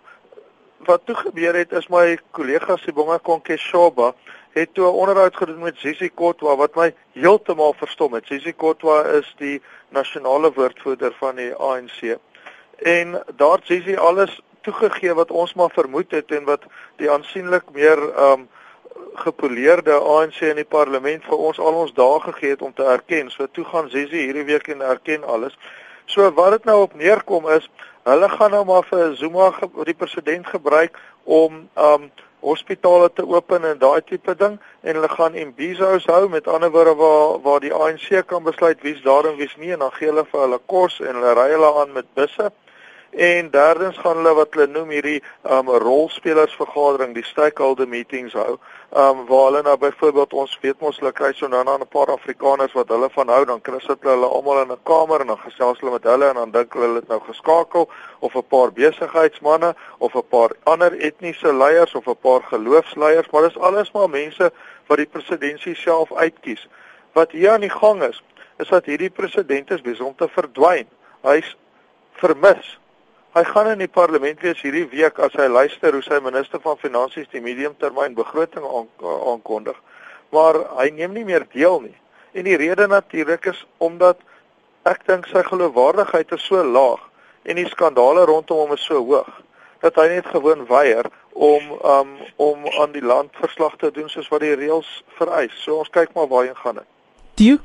[0.86, 4.14] wat toe gebeur het is my kollega Sibonga Konkeshaba
[4.56, 8.26] het toe 'n onderhoud gedoen met Sisi Kotwa wat my heeltemal verstom het.
[8.26, 12.18] Sisi Kotwa is die nasionale woordvoerder van die ANC.
[12.78, 16.62] En daar Sisi alles toegegee wat ons maar vermoed het en wat
[16.96, 17.98] die aansienlik meer
[18.30, 18.48] um
[19.14, 23.30] gepoleerde ANC in die parlement vir ons al ons dae gegee het om te erken.
[23.30, 25.58] So toe gaan Sisi hierdie week en erken alles.
[26.06, 27.68] So wat dit nou op neerkom is
[28.02, 29.50] Hulle gaan nou maar vir Zuma
[29.84, 35.34] die president gebruik om um hospitale te open en daai tipe ding en hulle gaan
[35.36, 39.56] imbizos hou met ander woorde waar waar die ANC kan besluit wie's daar en wie's
[39.56, 42.48] nie en dan gee hulle vir hulle kos en hulle ry hulle aan met busse.
[43.10, 48.54] En derdens gaan hulle wat hulle noem hierdie um rolspelersvergadering, die stakeholder meetings hou.
[48.94, 52.12] Um waar hulle nou byvoorbeeld ons weet mos hulle kry so nou na 'n paar
[52.14, 55.38] Afrikaners wat hulle van hou, dan kry hulle hulle almal in 'n kamer en dan
[55.38, 57.88] gesels hulle met hulle en dan dink hulle hulle het nou geskakel
[58.20, 63.42] of 'n paar besigheidsmande of 'n paar ander etniese leiers of 'n paar geloofsleiers, maar
[63.42, 64.52] dis alles maar mense
[64.86, 66.68] wat die presidentskap self uitkies.
[67.12, 68.22] Wat hier aan die gang is,
[68.58, 70.88] is dat hierdie president is besig om te verdwyn.
[71.22, 71.56] Hy's
[72.12, 72.79] vermis.
[73.30, 76.78] Hy gaan in die parlement wees hierdie week as hy luister hoe sy minister van
[76.80, 79.76] finansies die mediumtermyn begroting aankondig.
[80.34, 81.94] Maar hy neem nie meer deel nie.
[82.34, 84.18] En die rede natuurlik is omdat
[84.82, 87.06] ek dink sy geloofwaardigheid is so laag
[87.46, 89.30] en die skandale rondom hom is so hoog
[89.80, 94.28] dat hy net gewoon weier om um, om aan die land verslag te doen soos
[94.28, 94.90] wat die reëls
[95.20, 95.54] vereis.
[95.62, 96.88] So ons kyk maar waarheen gaan dit.
[97.38, 97.62] Tio?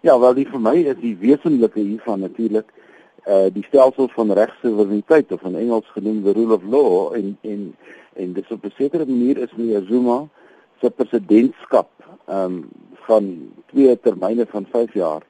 [0.00, 2.72] Ja, wel die vir my is die wesenlike hiervan natuurlik
[3.26, 7.74] uh die stelsel van regsoevereiniteit of in Engels genoem the rule of law en en
[8.16, 10.28] en dis op 'n sekere manier is meneer Zuma
[10.80, 11.90] se presidentskap
[12.26, 12.68] ehm um,
[13.08, 15.22] van twee termyne van 5 jaar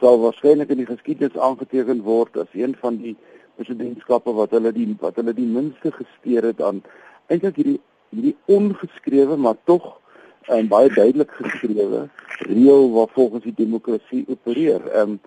[0.00, 3.16] sal waarskynlik in die geskiedenis aangeteken word as een van die
[3.54, 6.82] presidentskappe wat hulle die wat hulle die minste gesteer het aan
[7.26, 10.00] eintlik hierdie hierdie ongeskrewe maar tog
[10.46, 12.08] en baie duidelik geskrewe
[12.48, 14.86] reël wat volgens die demokrasie opereer.
[14.90, 15.20] Ehm um,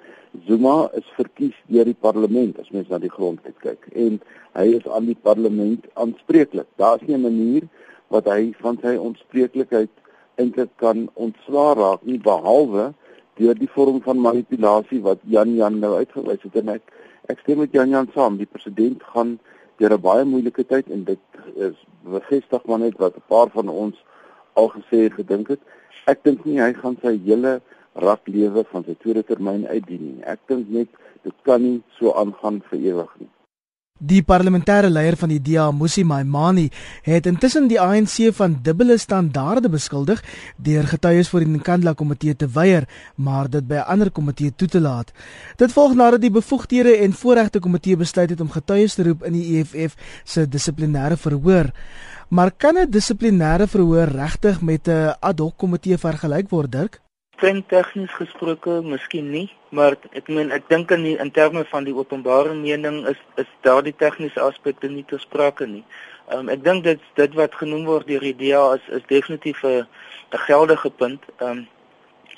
[0.48, 3.88] Zuma is verkies deur die parlement as mens na die grondwet kyk.
[3.94, 4.20] En
[4.58, 6.68] hy is aan die parlement aanspreeklik.
[6.82, 7.64] Daar is nie 'n manier
[8.08, 9.92] wat hy van sy onspreeklikheid
[10.36, 12.94] eintlik kan ontslaa raak nie behalwe
[13.40, 16.56] deur die vorm van manipulasie wat Jan Jan nou uitgewys het.
[16.56, 16.84] En ek
[17.28, 18.38] ek stem met Jan Jan saam.
[18.38, 19.40] Die president gaan
[19.78, 21.20] deur 'n baie moeilike tyd en dit
[21.56, 23.96] is bevestig maar net wat 'n paar van ons
[24.54, 25.60] al gesê het gedink het.
[26.08, 27.62] Ek dink nie hy gaan sy hele
[27.96, 32.14] rak lewe van sy tweede termyn uitdien nie ek dink net dit kan nie so
[32.24, 33.32] aangaan vir ewig nie
[33.96, 36.66] Die parlementêre leier van die DA, Musi Maimani,
[37.06, 40.20] het intussen die ANC van dubbele standaarde beskuldig
[40.60, 44.68] deur getuies voor die Nkandla komitee te weier, maar dit by 'n ander komitee toe
[44.68, 45.14] te laat.
[45.56, 49.34] Dit volg nadat die bevoegdhede en voorregte komitee besluit het om getuies te roep in
[49.34, 51.72] die EFF se dissiplinêre verhoor.
[52.30, 57.05] Maar kan 'n dissiplinêre verhoor regtig met 'n ad hoc komitee vergelyk word, Dirk?
[57.36, 61.84] Klein tegnies gesproke, miskien nie, maar ek meen ek dink in die, in terme van
[61.84, 65.84] die openbare mening is is daardie tegniese aspekte nie te sprake nie.
[66.30, 69.64] Ehm um, ek dink dit dit wat genoem word deur die DA is is definitief
[69.64, 69.86] 'n
[70.48, 71.28] geldige punt.
[71.40, 71.68] Ehm um,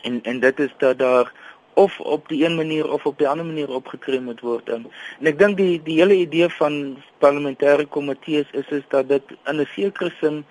[0.02, 1.32] en en dit is dat daar
[1.78, 4.70] of op die een manier of op die ander manier opgetree moet word.
[4.74, 4.88] Um,
[5.20, 6.80] en ek dink die die hele idee van
[7.24, 10.42] parlementêre komitees is is dat dit in 'n sekere sin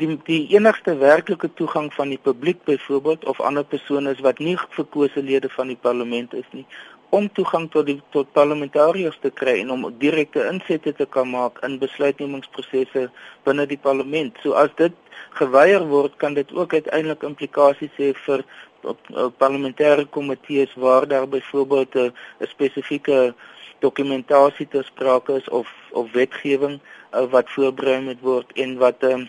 [0.00, 4.58] die die enigste werklike toegang van die publiek byvoorbeeld of ander persone is wat nie
[4.78, 6.66] verkose lede van die parlement is nie
[7.10, 11.60] om toegang tot die tot parlementariërs te kry en om direkte insette te kan maak
[11.66, 13.06] in besluitnemingsprosesse
[13.46, 14.38] binne die parlement.
[14.42, 14.94] So as dit
[15.38, 18.44] geweier word, kan dit ook uiteindelik implikasies hê vir
[18.82, 23.34] op, op parlementêre komitees waar daar byvoorbeeld 'n spesifieke
[23.78, 26.80] dokumentasie ter sprake is of of wetgewing
[27.14, 29.28] uh, wat voorberei moet word en wat um,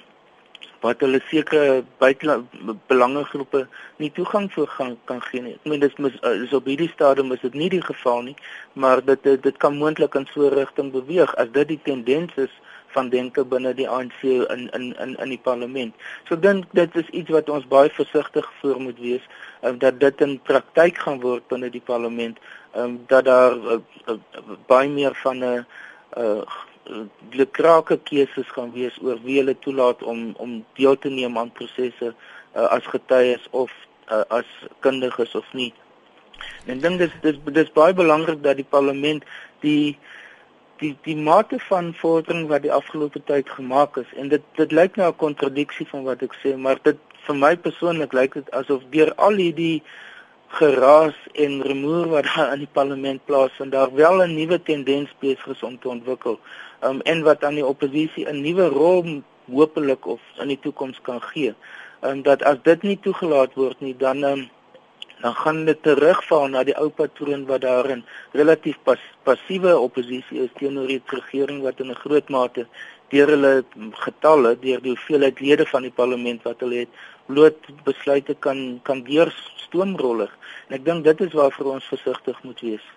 [0.81, 3.63] wat hulle sekere buitelandse belangegroepe
[3.97, 5.55] nie toegang voor gaan kan gee nie.
[5.57, 8.35] Ek meen dis mis, eh, is op hierdie stadium is dit nie die geval nie,
[8.73, 12.35] maar dit dit, dit kan moontlik in so 'n rigting beweeg as dit die tendens
[12.35, 12.53] is
[12.95, 15.95] van denke binne die ANC in in in in die parlement.
[16.29, 19.25] So dink dit is iets wat ons baie versigtig voor moet wees
[19.61, 22.39] um, dat dit in praktyk gaan word binne die parlement,
[22.75, 24.17] um, dat daar uh, uh,
[24.67, 25.61] baie meer van 'n uh,
[26.17, 26.41] uh,
[27.31, 32.13] lukrake keuses gaan wees oor wie hulle toelaat om om deel te neem aan prosesse
[32.55, 33.71] uh, as getuies of
[34.11, 34.47] uh, as
[34.79, 35.73] kundiges of nie.
[36.65, 39.23] En dink dis dis dis baie belangrik dat die parlement
[39.65, 39.97] die
[40.79, 44.95] die die mate van vordering wat die afgelope tyd gemaak is en dit dit lyk
[44.95, 48.83] nou 'n kontradiksie van wat ek sê, maar dit vir my persoonlik lyk dit asof
[48.91, 49.83] deur al hierdie
[50.47, 55.47] geraas en rumoer wat daar in die parlement plaasvind, daar wel 'n nuwe tendens besig
[55.47, 56.39] is om te ontwikkel.
[56.81, 61.21] Um en wat aan die oppositie 'n nuwe rol hopelik of in die toekoms kan
[61.21, 61.53] gee.
[62.01, 64.49] Um dat as dit nie toegelaat word nie, dan um,
[65.21, 70.43] dan gaan dit terugval na die ou patroon wat daar in relatief pas, passiewe oppositie
[70.45, 72.67] is teenoor die regering wat in 'n groot mate
[73.09, 73.63] deur hulle
[74.03, 76.89] getalle, deur die hoeveelheid lede van die parlement wat hulle het,
[77.25, 80.31] bloot besluite kan kan deur stoomroller.
[80.67, 82.96] En ek dink dit is waarvoor ons versigtig moet wees.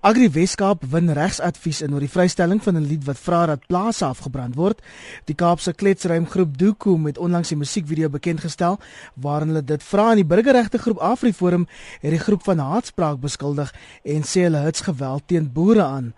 [0.00, 4.04] Agri Weskaap win regsadvies in oor die vrystelling van 'n lied wat vra dat plase
[4.04, 4.80] afgebrand word.
[5.26, 8.78] Die Kaapse kletsruim groep Doku met onlangs die musiekvideo bekend gestel
[9.14, 11.66] waarin hulle dit vra aan die burgerregte groep AfriForum
[12.00, 16.14] het die groep van haatspraak beskuldig en sê hulle hits geweld teen boere aan.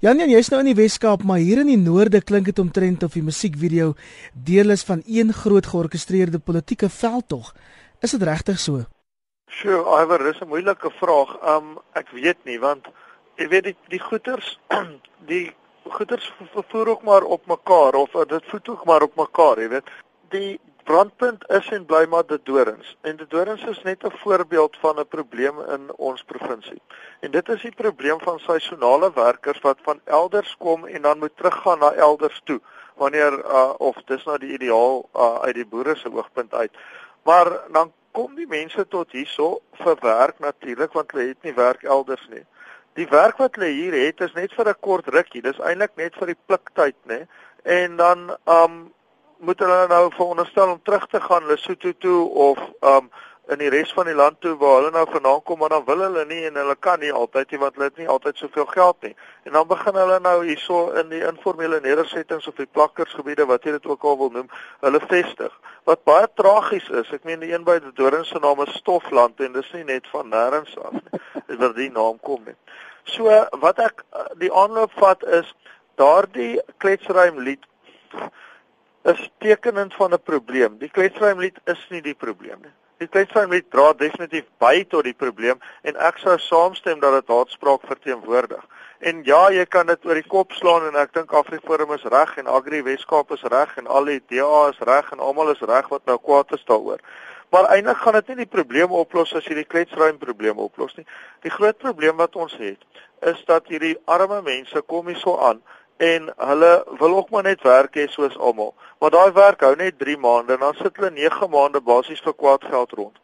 [0.00, 3.12] Jan, jy's nou in die Weskaap, maar hier in die noorde klink dit omtrent of
[3.12, 3.94] die musiekvideo
[4.32, 7.52] deel is van een groot georkestreerde politieke veldtog.
[8.00, 8.84] Is dit regtig so?
[9.50, 11.34] Sjoe, Iver, dis 'n moeilike vraag.
[11.42, 12.86] Um ek weet nie want
[13.40, 14.58] jy weet die die goeters
[15.32, 15.46] die
[15.96, 19.68] goeters vervoer ook maar op mekaar of uh, dit voet ook maar op mekaar jy
[19.68, 19.90] weet.
[20.34, 22.96] Die brandpunt is en bly maar die dorings.
[23.08, 26.80] En die dorings is net 'n voorbeeld van 'n probleem in ons provinsie
[27.20, 31.36] en dit is die probleem van seisonale werkers wat van elders kom en dan moet
[31.36, 32.60] teruggaan na elders toe
[32.94, 36.72] wanneer uh, of dis nou die ideaal uh, uit die boere se oogpunt uit.
[37.22, 41.82] Maar dan kom die mense tot hierso vir werk natuurlik want hulle het nie werk
[41.82, 42.44] elders nie
[42.94, 45.42] Die werk wat hulle hier het is net vir 'n kort rukkie.
[45.42, 47.26] Dis eintlik net vir die pliktyd, né?
[47.62, 48.92] En dan um
[49.38, 53.10] moet hulle nou veronderstel om terug te gaan Lesotho toe of um
[53.52, 56.00] in die res van die land toe waar hulle nou vandaan kom maar dan wil
[56.00, 59.02] hulle nie en hulle kan nie altyd nie want hulle het nie altyd soveel geld
[59.02, 59.12] nie.
[59.44, 63.76] En dan begin hulle nou hierso in die informele nedersettings of die plakkersgebiede wat jy
[63.76, 64.48] dit ook al wil noem,
[64.80, 65.52] hulle vestig.
[65.84, 69.52] Wat baie tragies is, ek meen die een by Doring se naam is Stofland en
[69.52, 71.20] dis nie net van nêrens af nie.
[71.48, 72.56] Dis waar die naam kom nie.
[73.04, 73.28] So
[73.60, 74.00] wat ek
[74.40, 75.50] die aanloop vat is
[76.00, 77.68] daardie kletsruim lied
[79.04, 80.78] is tekenend van 'n probleem.
[80.78, 82.72] Die kletsruim lied is nie die probleem nie.
[83.02, 83.08] Die
[83.50, 88.62] lied dra definitief by tot die probleem en ek sou saamstem dat dit haatspraak verteenwoordig.
[89.00, 92.36] En ja, jy kan dit oor die kop slaan en ek dink Afriforum is reg
[92.38, 95.90] en Agri Weskaap is reg en al die DA is reg en almal is reg
[95.90, 97.02] wat nou kwaad is daaroor.
[97.50, 101.04] Maar eintlik gaan dit nie die probleem oplos as jy die kletsruim probleem oplos nie.
[101.42, 102.86] Die groot probleem wat ons het
[103.26, 105.60] is dat hierdie arme mense kom hier so aan
[105.96, 108.74] en hulle wil ook maar net werk hê soos almal.
[108.98, 112.34] Maar daai werk hou net 3 maande en dan sit hulle 9 maande basies vir
[112.34, 113.18] kwaad geld rond.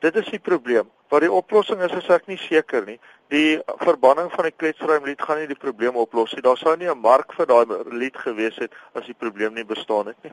[0.00, 0.88] Dit is die probleem.
[1.08, 2.98] Wat die oplossing is, is ek nie seker nie.
[3.28, 6.42] Die verbanning van die kletsruim lied gaan nie die probleem oplos nie.
[6.42, 10.06] Daar sou nie 'n mark vir daai lied gewees het as die probleem nie bestaan
[10.06, 10.32] het nie.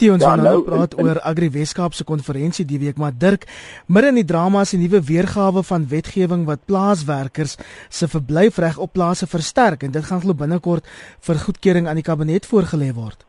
[0.00, 3.46] Die ons ja, nou praat oor Agri Weskaap se konferensie die week maar Dirk
[3.86, 7.56] midde in die drama is 'n nuwe weergawe van wetgewing wat plaaswerkers
[7.88, 10.84] se verblyfreg op plase versterk en dit gaan glo binnekort
[11.20, 13.26] vir goedkeuring aan die kabinet voorgelê word.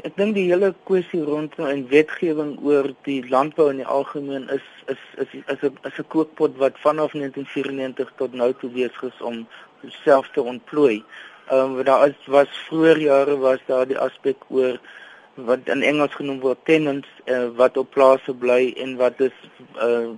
[0.00, 4.64] Ek dink die hele kwessie rondom en wetgewing oor die landbou in die algemeen is
[4.92, 9.20] is is is 'n is 'n kookpot wat vanaf 1994 tot nou toe besig is
[9.20, 9.46] om
[10.04, 11.04] self te ontplooi.
[11.50, 14.80] Ehm um, daar is was vroeër jare was daar die aspek oor
[15.34, 19.36] wat in Engels genoem word tenants uh, wat op plase bly en wat dus
[19.80, 20.12] uh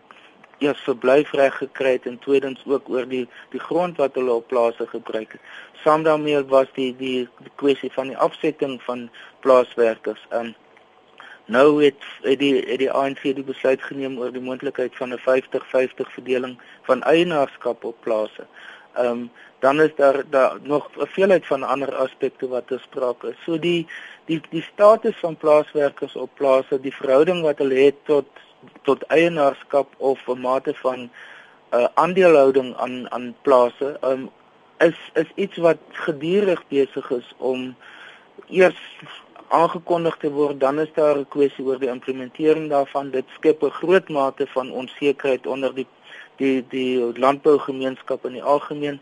[0.62, 4.86] eers verblyfreg gekry het en tweedens ook oor die die grond wat hulle op plase
[4.86, 5.40] gebruik het.
[5.82, 9.08] Saam daarmee was die die, die kwessie van die afsetting van
[9.40, 10.22] plaaswerkers.
[10.30, 10.54] Um
[11.46, 15.20] nou het, het die het die ANC die besluit geneem oor die moontlikheid van 'n
[15.26, 18.46] 50-50 verdeling van eienaarskap op plase.
[18.98, 19.30] Um
[19.64, 23.36] dan is daar daar nog 'n veelheid van ander aspekte wat ter sprake is.
[23.44, 23.86] So die
[24.24, 28.26] die die status van plaaswerkers op plase, die verhouding wat hulle het tot
[28.82, 31.10] tot eienaarskap of 'n mate van 'n
[31.74, 34.30] uh, aandelehouding aan aan plase, um,
[34.78, 37.76] is is iets wat gedurig besig is om
[38.48, 38.80] eers
[39.48, 43.10] aangekondig te word, dan is daar 'n kwessie oor die implementering daarvan.
[43.10, 45.86] Dit skep 'n groot mate van onsekerheid onder die
[46.38, 49.00] die die landbougemeenskap in die algemeen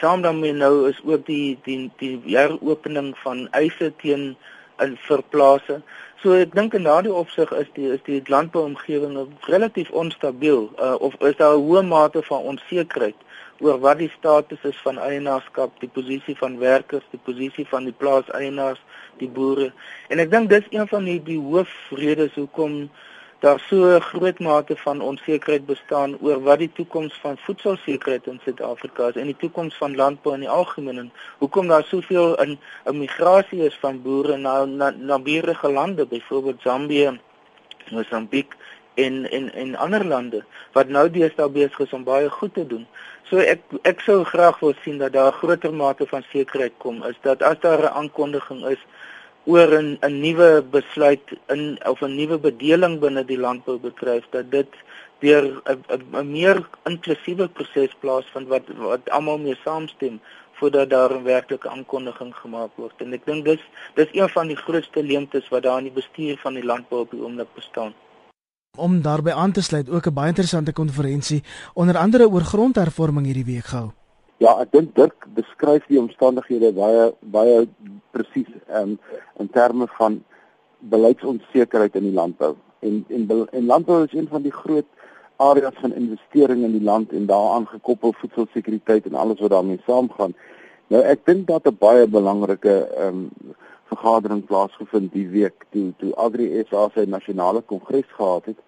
[0.00, 4.36] saam daarmee nou is ook die die die heropening van eise teen
[4.84, 5.80] in verplase.
[6.20, 9.16] So ek dink in daardie opsig is die is die landbouomgewing
[9.48, 13.16] relatief onstabiel uh, of is daar 'n hoë mate van onsekerheid
[13.60, 17.92] oor wat die status is van eienaarskap, die posisie van werkers, die posisie van die
[17.92, 18.80] plaaseienaars,
[19.18, 19.72] die boere.
[20.08, 22.90] En ek dink dis een van die die hoofredes hoekom
[23.40, 28.40] daar so 'n groot mate van onsekerheid bestaan oor wat die toekoms van voedselsekerheid in
[28.44, 32.58] Suid-Afrika is en die toekoms van landbou in die algemeen en hoekom daar soveel in
[32.84, 37.20] 'n migrasie is van boere na na naburige lande, byvoorbeeld Zambië,
[37.90, 38.56] Mosambiek
[38.94, 42.86] en en en ander lande wat nou deesdae besig is om baie goed te doen.
[43.28, 47.02] So ek ek sou graag wil sien dat daar 'n groter mate van sekerheid kom
[47.04, 48.82] is dat as daar 'n aankondiging is
[49.46, 54.72] oor 'n 'n nuwe besluit in of 'n nuwe bedeling binne die landboubedryf dat dit
[55.20, 56.58] deur 'n meer
[56.90, 60.20] inklusiewe proses plaasvind wat wat almal mee saamstem
[60.58, 62.96] voordat daar 'n werklike aankondiging gemaak word.
[63.02, 63.62] En ek dink dis
[63.94, 67.10] dis een van die grootste leemtes wat daar in die bestuur van die landbou op
[67.10, 67.94] die oomblik bestaan.
[68.78, 71.42] Om daarbey aan te sluit ook 'n baie interessante konferensie
[71.74, 73.90] onder andere oor grondhervorming hierdie week gehou
[74.38, 77.62] Ja, ek dink Dirk beskryf die omstandighede baie baie
[78.12, 78.98] presies um,
[79.40, 80.18] in terme van
[80.92, 82.52] beleidsonsekerheid in die landbou.
[82.84, 84.88] En en en landbou is een van die groot
[85.36, 90.36] areas van investering in die land en daaraan gekoppel voedselsekuriteit en alles wat daarmee saamgaan.
[90.92, 93.54] Nou ek dink dat 'n baie belangrike ehm um,
[93.88, 98.60] vergadering plaasgevind die week toe toe Agri SA sy nasionale kongres gehad het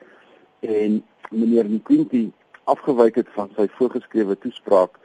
[0.61, 2.33] en meneer Nkwinti
[2.65, 4.99] afgewyk het van sy voorgeskrewe toespraak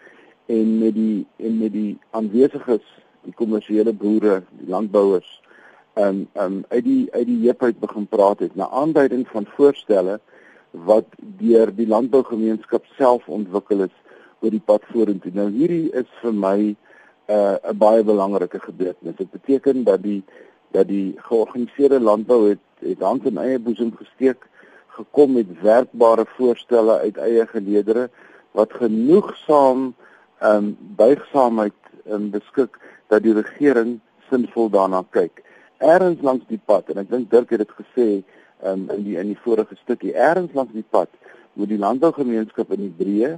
[0.46, 2.84] en met die en met die aanwesiges
[3.24, 5.42] die kommersiële boere die landbouers
[5.94, 9.46] en um, um uit die uit die heup uit begin praat het na aanduiding van
[9.56, 10.20] voorstelle
[10.72, 13.94] wat deur die landbougemeenskap self ontwikkel is
[14.42, 15.32] oor die pad vorentoe.
[15.34, 16.76] Nou hierdie is vir my 'n
[17.30, 19.16] uh, 'n baie belangrike gebeurtenis.
[19.16, 20.24] Dit beteken dat die
[20.72, 24.48] dat die georganiseerde landbou het het hand in eie boesem gesteek
[24.88, 28.10] gekom met werkbare voorstelle uit eie geleedere
[28.52, 29.94] wat genoegsaam
[30.44, 31.80] ehm um, buigsaamheid
[32.12, 35.44] um, beskik dat die regering sinvol daarna kyk.
[35.80, 38.08] Ergens langs die pad en ek dink Dirk het dit gesê,
[38.64, 41.10] um, in die in die vorige stukkie ergens langs die pad
[41.54, 43.34] moet die landbougemeenskap in die breë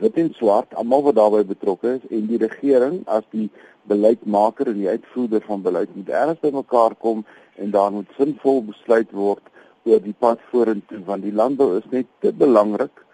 [0.00, 3.48] wit en swart almal wat daarbey betrokke is en die regering as die
[3.90, 7.24] beleidsmaker en die uitvoerder van beleid moet ergens bymekaar kom
[7.56, 9.42] en daar moet sinvol besluit word
[9.88, 13.04] oor die pad vorentoe want die landbou is net te belangrik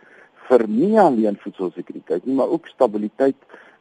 [0.49, 3.37] vir nie alleen voedselsekuriteit nie maar ook stabiliteit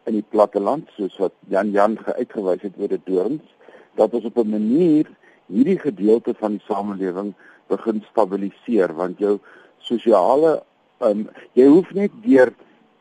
[0.06, 3.54] in die platteland soos wat Jan Jan uitgewys het oor dit dorings
[4.00, 5.10] dat ons op 'n manier
[5.48, 7.34] hierdie gedeelte van die samelewing
[7.68, 9.40] begin stabiliseer want jou
[9.78, 10.64] sosiale
[11.00, 12.54] um, jy hoef net deur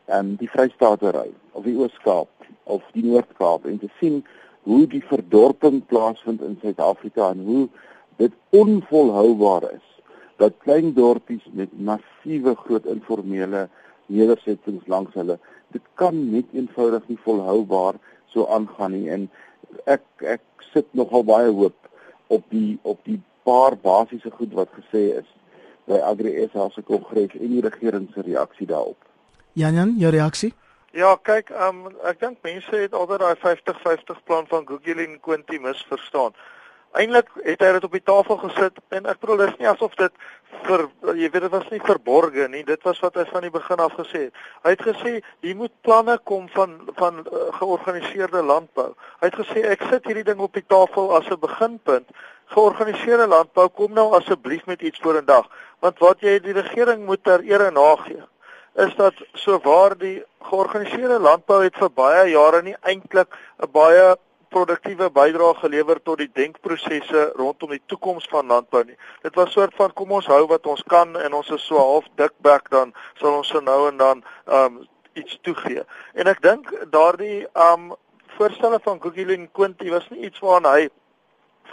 [0.07, 2.29] um, die Vrystaat ry of die Oos-Kaap
[2.63, 4.23] of die Noord-Kaap en te sien
[4.65, 7.67] hoe die verdorping plaasvind in Suid-Afrika en hoe
[8.17, 9.94] dit onvolhoubaar is
[10.41, 13.67] dat klein dorpies met massiewe groot informele
[14.05, 15.39] nedersettings langs hulle
[15.75, 17.99] dit kan net eenvoudig nie volhoubaar
[18.33, 19.29] so aangaan nie en
[19.85, 20.03] ek
[20.35, 21.89] ek sit nogal baie hoop
[22.27, 25.31] op die op die paar basiese goed wat gesê is
[25.85, 28.97] by Agri SA se kongres en die regering se reaksie daarop.
[29.53, 30.53] Jan Jan, jou reaksie?
[30.95, 35.59] Ja, kyk, um, ek dink mense het altyd daai 50-50 plan van Google en Quinty
[35.61, 36.33] misverstaan.
[36.95, 40.13] Eintlik het hy dit op die tafel gesit en ek bedoel dis nie asof dit
[40.67, 40.85] vir
[41.19, 43.97] jy weet dit was nie verborge nie, dit was wat hy van die begin af
[43.99, 44.43] gesê het.
[44.63, 45.11] Hy het gesê
[45.43, 48.93] hier moet planne kom van van uh, georganiseerde landbou.
[49.19, 52.07] Hy het gesê ek sit hierdie ding op die tafel as 'n beginpunt.
[52.55, 55.49] Georganiseerde landbou kom nou asseblief met iets vorendag,
[55.81, 58.23] want wat jy die regering moet ter ere nagee
[58.75, 63.27] is dat so waar die georganiseerde landbou het vir baie jare nie eintlik
[63.63, 64.15] 'n baie
[64.55, 68.97] produktiewe bydrae gelewer tot die denkprosesse rondom die toekoms van landbou nie.
[69.25, 72.07] Dit was soort van kom ons hou wat ons kan en ons is so half
[72.21, 74.23] dikbek dan sal ons so nou en dan
[74.59, 74.83] um
[75.15, 75.83] iets toegee.
[76.19, 77.93] En ek dink daardie um
[78.37, 80.87] voorstelle van Gugulin Quinty was nie iets waaraan hy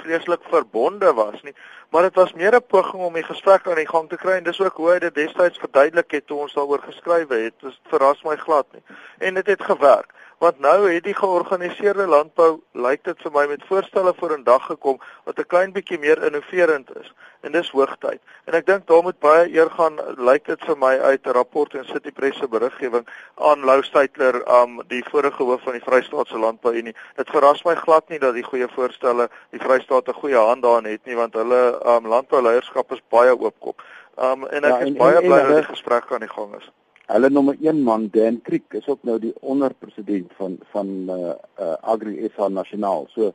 [0.02, 1.54] vreeslik verbonde was nie,
[1.92, 4.44] maar dit was meer 'n poging om die gesprek aan die gang te kry en
[4.44, 7.54] dis ook hoe dit destyds verduidelik het toe ons daaroor geskryf het.
[7.60, 8.82] Dit verras my glad nie.
[9.18, 10.10] En dit het, het gewerk.
[10.38, 14.64] Want nou het die georganiseerde landbou lyk dit vir my met voorstelle voor in dag
[14.66, 17.12] gekom wat 'n klein bietjie meer innoverend is.
[17.40, 18.20] En dis hoogtyd.
[18.44, 21.74] En ek dink daar moet baie eer gaan lyk dit vir my uit 'n rapport
[21.74, 26.38] en City Press se beriggewing aan Lou Steytler um die vorige hoof van die Vrystaatse
[26.38, 30.36] Landbou Unie dit verras my glad nie dat die goeie voorstelle die Vrystaat 'n goeie
[30.36, 33.82] hand daarin het nie want hulle um landbouleierskap is baie oopkop
[34.16, 36.70] um en ek ja, en, is baie bly dat die gesprek aan die gang is
[37.12, 41.74] Hulle nommer 1 man Dan Creek is ook nou die onderpresident van van uh, uh
[41.80, 43.08] Agri SA Nasionaal.
[43.12, 43.32] So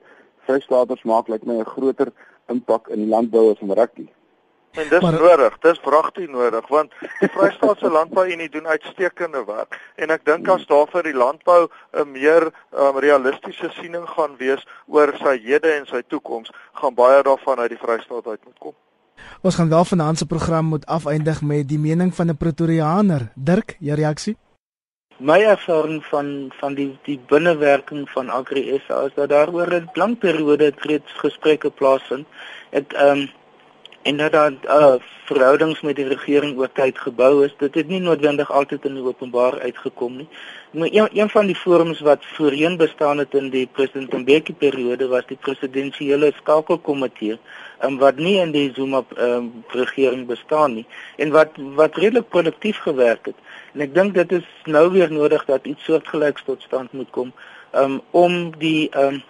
[0.47, 2.11] vrystaaters maak lyk my 'n groter
[2.49, 4.07] impak in die landbou as in rugby.
[4.77, 9.77] En dis maar, nodig, dis vragtig nodig want die Vrystaatse Landbou Unie doen uitstekende werk
[9.95, 11.63] en ek dink as daar vir die landbou
[11.97, 17.23] 'n meer um, realistiese siening gaan wees oor sy hede en sy toekoms, gaan baie
[17.23, 18.75] daarvan uit die Vrystaat uit moet kom.
[19.41, 23.31] Ons gaan wel vanaand se program moet afeindig met die mening van 'n Pretoriaaner.
[23.35, 24.37] Dirk, jou reaksie?
[25.17, 29.89] My ervaring van van die die binnewerking van Agri SA is dat daar oor 'n
[29.93, 32.27] lang periode reeds gesprekke plaasvind.
[32.69, 33.29] Ek ehm um,
[34.01, 34.93] en dat daar uh,
[35.27, 37.55] verhoudings met die regering oor tyd gebou is.
[37.59, 40.27] Dit het nie noodwendig altyd in die openbaar uitgekom nie.
[40.71, 45.07] Maar een, een van die forums wat voorheen bestaan het in die president Mbeki periode
[45.07, 47.39] was die presidensiële skakelkomitee,
[47.83, 50.85] um, wat nie in die Zuma um, regering bestaan nie
[51.17, 53.39] en wat wat redelik produktief gewerk het.
[53.73, 57.33] En ek dink dit is nou weer nodig dat iets soortgelyks tot stand moet kom
[57.75, 59.23] um, om die um,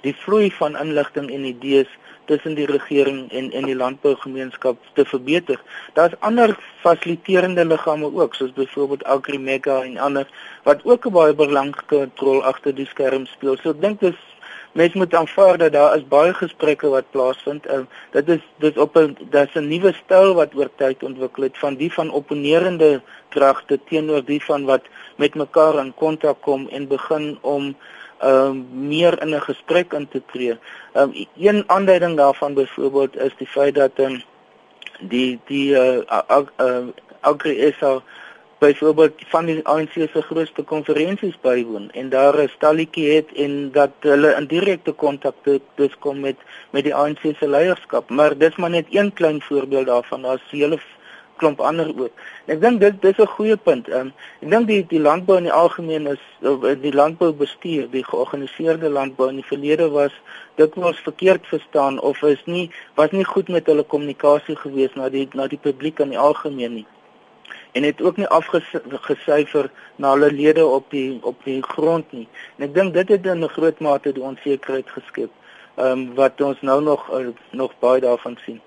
[0.00, 1.90] die vloei van inligting en idees
[2.30, 5.60] tussen die regering en en die landbougemeenskap te verbeter.
[5.98, 6.54] Daar's ander
[6.84, 10.26] fasiliterende liggame ook, soos byvoorbeeld Agrimega en ander
[10.68, 13.56] wat ook 'n baie belangrike rol agter die skerm speel.
[13.56, 14.20] So ek dink dis
[14.72, 17.66] mens moet aanvaar dat daar is baie gesprekke wat plaasvind.
[17.66, 21.58] Uh, dit is dit op 'n daar's 'n nuwe styl wat oor tyd ontwikkel het
[21.58, 24.84] van die van opponerende kragte teenoor die van wat
[25.18, 27.76] met mekaar in kontak kom en begin om
[28.18, 30.58] ehm uh, meer in 'n gesprek in te tree.
[30.92, 34.22] Ehm um, een aanduiding daarvan byvoorbeeld is die feit dat ehm um,
[35.00, 36.86] die die eh uh, uh,
[37.20, 38.02] Agri SA
[38.58, 43.90] byvoorbeeld van die ANC se grootste konferensies bywoon en daar 'n stalletjie het en dat
[44.00, 45.34] hulle in direkte kontak
[45.74, 46.36] dus kom met
[46.70, 48.10] met die ANC se leierskap.
[48.10, 50.22] Maar dis maar net een klein voorbeeld daarvan.
[50.22, 50.78] Daar's hele
[51.40, 52.22] klomp ander ook.
[52.46, 53.88] Ek dink dit dis 'n goeie punt.
[53.88, 54.12] Um,
[54.42, 56.22] ek dink die die landbou in die algemeen is
[56.82, 60.12] die landboubestuur, die georganiseerde landbou in die verlede was
[60.56, 65.08] dit was verkeerd verstaan of is nie was nie goed met hulle kommunikasie gewees na
[65.08, 66.86] die na die publiek in die algemeen nie.
[67.72, 72.28] En het ook nie afgesyfer na hulle lede op die op die grond nie.
[72.56, 75.30] En ek dink dit het in 'n groot mate die onsekerheid geskep.
[75.76, 78.60] Ehm um, wat ons nou nog uh, nog baie daarvan sien.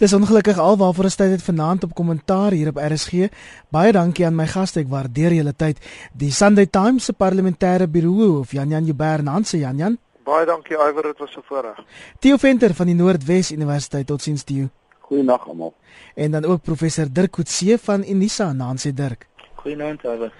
[0.00, 3.26] Dis ongelukkig alwaarvoor ons tyd het vanaand op kommentaar hier op RSG.
[3.68, 5.82] Baie dankie aan my gaste, ek waardeer julle tyd.
[6.16, 9.98] Die Sunday Times se parlementêre biroo of Jan Jan Jubber Nanse Jan Jan.
[10.24, 11.84] Baie dankie Iwer, dit was 'n voorreg.
[12.18, 14.06] Theo Venter van die Noordwes Universiteit.
[14.06, 14.70] Totsiens Theo.
[15.00, 15.74] Goeienaand almal.
[16.14, 19.26] En dan ook professor Dirk Coetzee van Unisa, Nanse Dirk.
[19.54, 20.32] Goeienaand Iwer.